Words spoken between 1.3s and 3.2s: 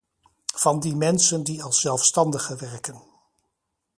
die als zelfstandige werken.